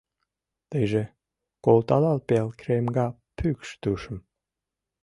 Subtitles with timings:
[0.69, 1.03] Тыйже
[1.65, 3.07] колталал пел кремга
[3.37, 4.17] пӱкш тушым